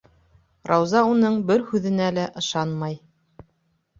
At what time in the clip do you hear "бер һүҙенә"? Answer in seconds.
1.51-2.09